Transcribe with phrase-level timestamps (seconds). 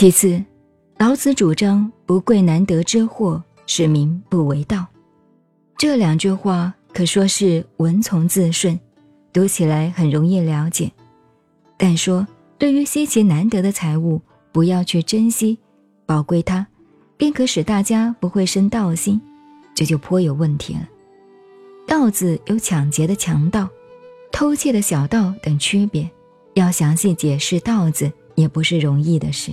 [0.00, 0.42] 其次，
[0.96, 4.86] 老子主张“不贵难得之货，使民不为道”。
[5.76, 8.80] 这两句话可说是文从字顺，
[9.30, 10.90] 读起来很容易了解。
[11.76, 12.26] 但说
[12.56, 14.22] 对于稀奇难得的财物，
[14.52, 15.58] 不要去珍惜、
[16.06, 16.66] 宝贵它，
[17.18, 19.20] 便可使大家不会生盗心，
[19.74, 20.88] 这就颇有问题了。
[21.86, 23.68] 盗字有抢劫的强盗、
[24.32, 26.10] 偷窃的小盗等区别，
[26.54, 29.52] 要详细解释盗字也不是容易的事。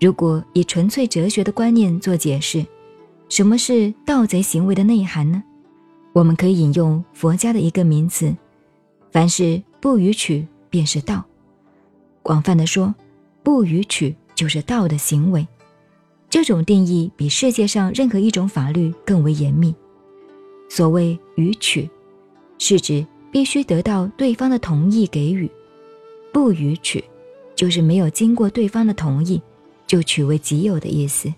[0.00, 2.64] 如果以纯粹哲学的观念做解释，
[3.28, 5.42] 什么是盗贼行为的内涵呢？
[6.12, 8.34] 我们可以引用佛家的一个名词：
[9.10, 11.24] 凡是不予取，便是盗。
[12.22, 12.94] 广泛的说，
[13.42, 15.46] 不予取就是盗的行为。
[16.28, 19.74] 这种定义比世界上任何一种法律更为严密。
[20.68, 21.88] 所谓予取，
[22.58, 25.48] 是指必须得到对方的同意给予；
[26.32, 27.02] 不予取，
[27.54, 29.40] 就是没有经过对方的同意。
[29.86, 31.32] 就取为己有的意思。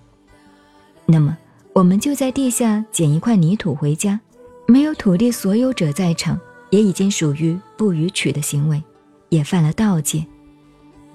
[1.06, 1.36] 那么，
[1.72, 4.18] 我们就在地下捡一块泥土回家，
[4.66, 6.38] 没有土地所有者在场，
[6.70, 8.82] 也已经属于不予取的行为，
[9.28, 10.24] 也犯了盗戒。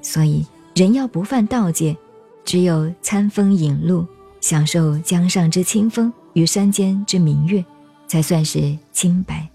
[0.02, 0.46] 所以，
[0.76, 1.96] 人要不犯盗戒，
[2.44, 4.06] 只有餐风饮露，
[4.42, 7.64] 享受江上之清风与山间之明月，
[8.08, 9.48] 才算是清白。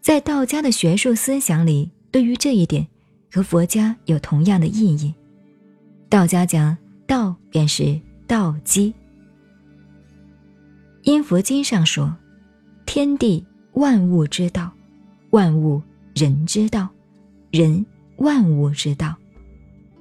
[0.00, 2.86] 在道家的学术思想里，对于这一点，
[3.30, 5.14] 和佛家有同样的意义。
[6.10, 8.92] 道家讲道便是道基，
[11.04, 12.12] 因佛经上说，
[12.84, 14.72] 天地万物之道，
[15.30, 15.80] 万物
[16.16, 16.88] 人之道，
[17.52, 19.14] 人万物之道。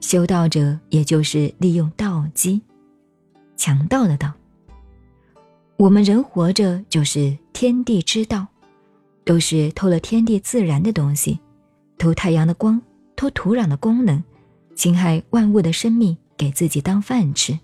[0.02, 2.60] 修道者也就是利用道基，
[3.56, 4.34] 强盗的道。
[5.78, 8.48] 我们人活着就是天地之道，
[9.24, 11.40] 都是偷了天地自然的东西，
[12.00, 12.82] 偷太阳的光，
[13.16, 14.24] 偷土壤的功能。
[14.80, 17.60] 侵害万物的生命，给自己当饭吃，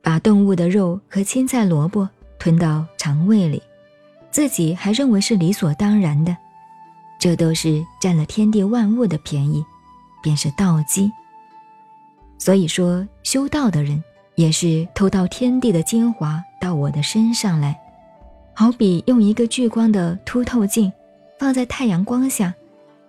[0.00, 2.08] 把动物的肉和青菜萝卜
[2.38, 3.62] 吞到肠胃里，
[4.30, 6.34] 自己还认为是理所当然的，
[7.20, 9.62] 这都是占了天地万物的便宜，
[10.22, 11.12] 便是盗机。
[12.38, 14.02] 所以说，修道的人
[14.34, 17.78] 也是偷到天地的精华到我的身上来，
[18.54, 20.90] 好比用一个聚光的凸透镜
[21.38, 22.54] 放在太阳光下，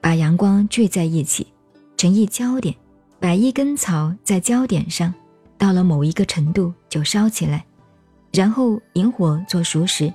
[0.02, 1.48] 把阳光聚在一起，
[1.96, 2.76] 成一焦点。
[3.24, 5.14] 摆一根草在焦点上，
[5.58, 7.64] 到了某一个程度就烧起来，
[8.34, 10.12] 然后引火做熟食，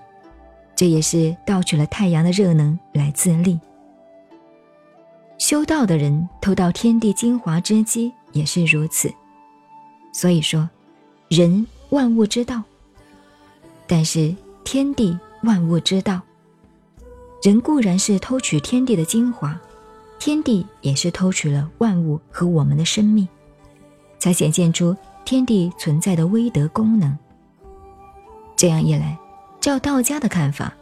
[0.76, 3.58] 这也是盗取了太阳的热能来自立。
[5.38, 9.10] 修道的人偷到天地精华之机也是如此。
[10.12, 10.69] 所以说，
[11.28, 12.62] 人万物之道，
[13.86, 16.20] 但是天地万物之道，
[17.42, 19.58] 人固然是偷取天地的精华。
[20.19, 23.27] 天地也是偷取了万物和我们的生命，
[24.19, 27.17] 才显现出天地存在的威德功能。
[28.56, 29.17] 这样一来，
[29.61, 30.75] 照道家的看法，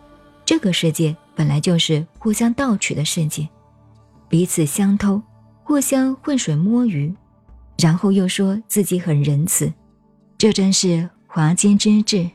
[0.45, 3.47] 这个世界本来就是互相盗取的世界，
[4.29, 5.21] 彼此相偷，
[5.63, 7.15] 互相浑水摸鱼，
[7.79, 9.71] 然后又说自己很仁慈，
[10.39, 12.27] 这真是华奸之至。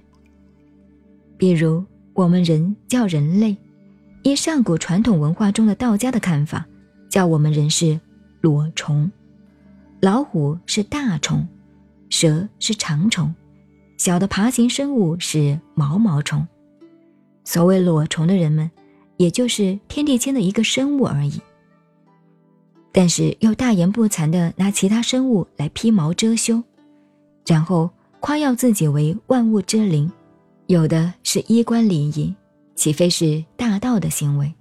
[1.35, 1.83] 比如
[2.13, 3.57] 我们人叫人类，
[4.21, 6.63] 依上古传统文化中的道家的看法。
[7.11, 7.99] 叫我们人是
[8.39, 9.11] 裸虫，
[9.99, 11.45] 老虎是大虫，
[12.09, 13.35] 蛇是长虫，
[13.97, 16.47] 小的爬行生物是毛毛虫。
[17.43, 18.71] 所谓裸虫的人们，
[19.17, 21.41] 也就是天地间的一个生物而已。
[22.93, 26.63] 但是又大言不惭地拿其他生物来披毛遮羞，
[27.45, 27.89] 然后
[28.21, 30.09] 夸耀自己为万物之灵，
[30.67, 32.33] 有的是衣冠礼仪，
[32.73, 34.53] 岂非是大道的行为？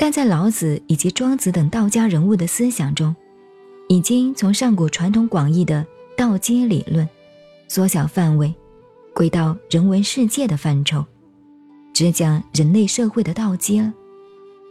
[0.00, 3.14] 但在老子以及庄子等道家人物的思想中，
[3.88, 5.84] 已经从上古传统广义的
[6.16, 7.06] 道阶理论，
[7.66, 8.54] 缩小范围，
[9.12, 11.04] 归到人文世界的范畴，
[11.92, 13.92] 只讲人类社会的道阶了。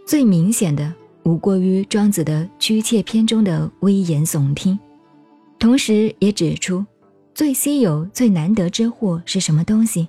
[0.05, 0.93] 最明显的，
[1.23, 4.79] 无过于庄子的居切篇中的危言耸听，
[5.59, 6.85] 同时也指出
[7.33, 10.07] 最稀有、最难得之货是什么东西。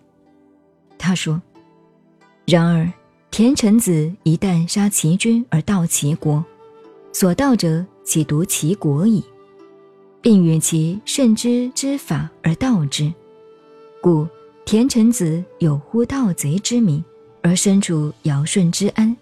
[0.96, 1.42] 他说
[2.46, 2.88] ：“然而。”
[3.38, 6.44] 田成子一旦杀齐君而盗齐国，
[7.12, 9.22] 所盗者岂独齐国矣，
[10.20, 13.14] 并与其慎之之法而盗之，
[14.02, 14.26] 故
[14.64, 17.04] 田成子有呼盗贼之名，
[17.40, 19.16] 而身处尧舜之安。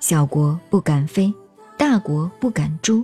[0.00, 1.32] 小国不敢非，
[1.78, 3.02] 大国不敢诛。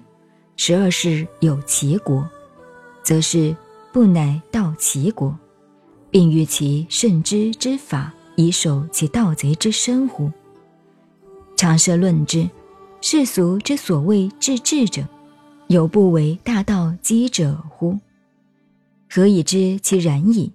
[0.57, 2.29] 十二世有齐国，
[3.03, 3.57] 则是
[3.91, 5.35] 不乃盗齐国，
[6.11, 8.13] 并与其慎之之法。
[8.37, 10.31] 以守其盗贼之身乎？
[11.57, 12.49] 常设论之，
[13.01, 15.07] 世俗之所谓治治者，
[15.69, 17.99] 有不为大道积者乎？
[19.09, 20.53] 何以知其然矣？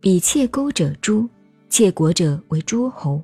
[0.00, 1.28] 彼窃钩者诛，
[1.68, 3.20] 窃国者为诸侯，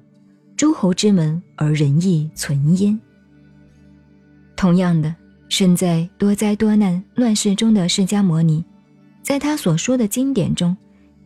[0.56, 2.98] 诸侯之门而仁义存焉。
[4.56, 5.14] 同样的，
[5.48, 8.64] 身在多灾多难乱世中的释迦牟尼，
[9.22, 10.76] 在他所说的经典中，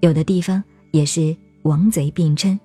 [0.01, 2.59] 有的地方也是王贼并称，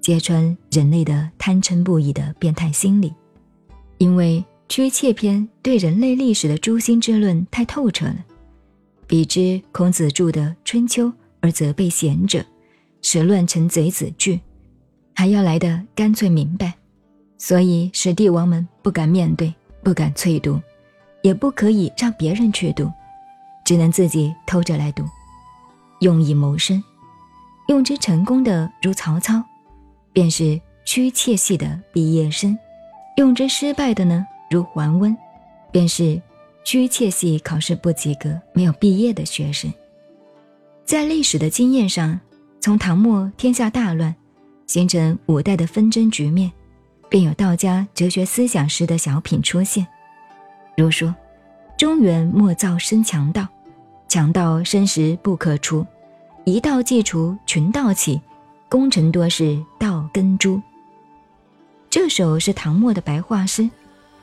[0.00, 3.14] 揭穿人类的贪嗔不已的变态心理，
[3.98, 4.44] 因为。
[4.72, 8.24] 屈切篇对人类历史的诛心之论太透彻了，
[9.04, 11.06] 比之孔子著的《春秋》
[11.40, 12.44] 而责备贤者，
[13.02, 14.38] 使乱臣贼子惧，
[15.12, 16.72] 还要来得干脆明白，
[17.36, 19.52] 所以使帝王们不敢面对，
[19.82, 20.60] 不敢催读，
[21.22, 22.88] 也不可以让别人去读，
[23.64, 25.04] 只能自己偷着来读，
[25.98, 26.80] 用以谋生。
[27.70, 29.40] 用之成功的如曹操，
[30.12, 32.52] 便是屈切系的毕业生；
[33.16, 34.26] 用之失败的呢？
[34.50, 35.16] 如桓温，
[35.70, 36.20] 便是
[36.64, 39.72] 屈切系考试不及格、没有毕业的学生。
[40.84, 42.18] 在历史的经验上，
[42.60, 44.12] 从唐末天下大乱，
[44.66, 46.50] 形成五代的纷争局面，
[47.08, 49.86] 便有道家哲学思想时的小品出现，
[50.76, 51.14] 如说
[51.78, 53.46] ：“中原莫造生强盗，
[54.08, 55.86] 强盗生时不可除，
[56.50, 58.20] 一道既除，群盗起，
[58.68, 60.60] 功臣多是道根珠。”
[61.88, 63.70] 这首是唐末的白话诗。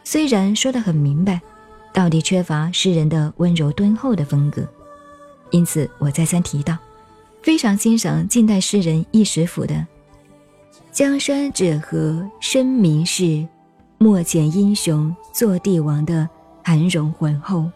[0.04, 1.42] 虽然说得很明白，
[1.94, 4.66] 到底缺乏诗人的温柔敦厚的风格，
[5.52, 6.78] 因此我再三提到，
[7.42, 9.86] 非常欣赏近代诗人易实甫的
[10.92, 13.46] “江山者何生民事，
[13.98, 16.28] 莫遣英雄做帝王”的
[16.64, 17.70] 含容浑厚。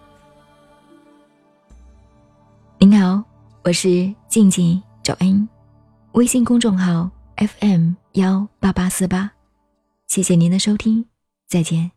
[2.80, 3.22] 您好，
[3.64, 5.48] 我是静静找恩，
[6.14, 9.32] 微信公众号 FM 幺八八四八，
[10.08, 11.06] 谢谢您的收听，
[11.48, 11.92] 再见。